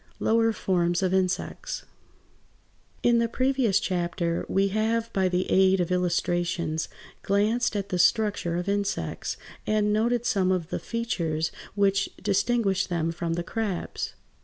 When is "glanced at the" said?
7.21-7.99